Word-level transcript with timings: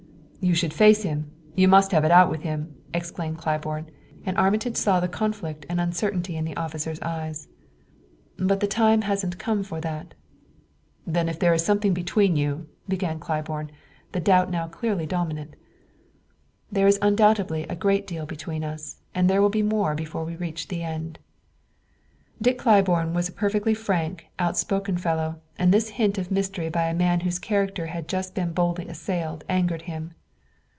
"You 0.43 0.55
should 0.55 0.73
face 0.73 1.03
him 1.03 1.29
you 1.53 1.67
must 1.67 1.91
have 1.91 2.03
it 2.03 2.09
out 2.09 2.31
with 2.31 2.41
him!" 2.41 2.73
exclaimed 2.95 3.37
Claiborne, 3.37 3.91
and 4.25 4.35
Armitage 4.39 4.75
saw 4.75 4.99
the 4.99 5.07
conflict 5.07 5.67
and 5.69 5.79
uncertainty 5.79 6.35
in 6.35 6.45
the 6.45 6.57
officer's 6.57 6.99
eyes. 7.01 7.47
"But 8.37 8.59
the 8.59 8.65
time 8.65 9.03
hasn't 9.03 9.37
come 9.37 9.61
for 9.61 9.79
that" 9.81 10.15
"Then 11.15 11.29
if 11.29 11.37
there 11.37 11.53
is 11.53 11.63
something 11.63 11.93
between 11.93 12.35
you," 12.37 12.67
began 12.89 13.19
Claiborne, 13.19 13.69
the 14.13 14.19
doubt 14.19 14.49
now 14.49 14.67
clearly 14.67 15.05
dominant. 15.05 15.55
"There 16.71 16.87
is 16.87 16.97
undoubtedly 17.03 17.67
a 17.69 17.75
great 17.75 18.07
deal 18.07 18.25
between 18.25 18.63
us, 18.63 18.97
and 19.13 19.29
there 19.29 19.43
will 19.43 19.49
be 19.49 19.61
more 19.61 19.93
before 19.93 20.25
we 20.25 20.35
reach 20.37 20.69
the 20.69 20.81
end." 20.81 21.19
Dick 22.41 22.57
Claiborne 22.57 23.13
was 23.13 23.29
a 23.29 23.31
perfectly 23.31 23.75
frank, 23.75 24.25
outspoken 24.39 24.97
fellow, 24.97 25.39
and 25.59 25.71
this 25.71 25.89
hint 25.89 26.17
of 26.17 26.31
mystery 26.31 26.67
by 26.69 26.87
a 26.87 26.95
man 26.95 27.19
whose 27.19 27.37
character 27.37 27.85
had 27.85 28.07
just 28.07 28.33
been 28.33 28.53
boldly 28.53 28.87
assailed 28.87 29.43
angered 29.47 29.83
him. 29.83 30.15